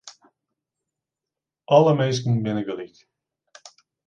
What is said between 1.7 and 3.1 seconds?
Alle minsken binne gelyk.